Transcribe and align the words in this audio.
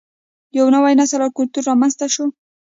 یو 0.57 0.65
نوی 0.73 0.93
نسل 0.99 1.19
او 1.25 1.31
کلتور 1.37 1.63
رامینځته 1.69 2.05
شو 2.13 2.25